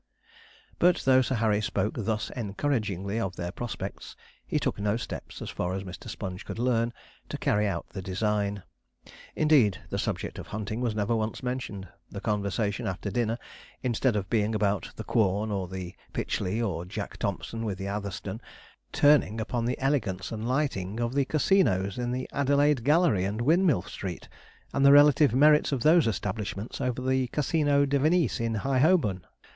But 0.79 0.95
though 1.05 1.21
Sir 1.21 1.35
Harry 1.35 1.61
spoke 1.61 1.93
thus 1.95 2.31
encouragingly 2.31 3.19
of 3.19 3.35
their 3.35 3.51
prospects, 3.51 4.15
he 4.47 4.57
took 4.57 4.79
no 4.79 4.97
steps, 4.97 5.43
as 5.43 5.51
far 5.51 5.75
as 5.75 5.83
Mr. 5.83 6.09
Sponge 6.09 6.43
could 6.43 6.57
learn, 6.57 6.91
to 7.29 7.37
carry 7.37 7.67
out 7.67 7.85
the 7.89 8.01
design. 8.01 8.63
Indeed, 9.35 9.79
the 9.91 9.99
subject 9.99 10.39
of 10.39 10.47
hunting 10.47 10.81
was 10.81 10.95
never 10.95 11.15
once 11.15 11.43
mentioned, 11.43 11.87
the 12.09 12.19
conversation 12.19 12.87
after 12.87 13.11
dinner, 13.11 13.37
instead 13.83 14.15
of 14.15 14.27
being 14.27 14.55
about 14.55 14.89
the 14.95 15.03
Quorn, 15.03 15.51
or 15.51 15.67
the 15.67 15.93
Pytchley, 16.13 16.59
or 16.59 16.83
Jack 16.83 17.17
Thompson 17.17 17.63
with 17.63 17.77
the 17.77 17.85
Atherstone, 17.85 18.41
turning 18.91 19.39
upon 19.39 19.65
the 19.65 19.77
elegance 19.79 20.31
and 20.31 20.47
lighting 20.49 20.99
of 20.99 21.13
the 21.13 21.25
Casinos 21.25 21.99
in 21.99 22.09
the 22.11 22.27
Adelaide 22.33 22.83
Gallery 22.83 23.23
and 23.23 23.39
Windmill 23.39 23.83
Street, 23.83 24.27
and 24.73 24.83
the 24.83 24.91
relative 24.91 25.35
merits 25.35 25.71
of 25.71 25.83
those 25.83 26.07
establishments 26.07 26.81
over 26.81 27.03
the 27.03 27.27
Casino 27.27 27.85
de 27.85 27.99
Venise 27.99 28.39
in 28.39 28.55
High 28.55 28.79
Holborn. 28.79 29.27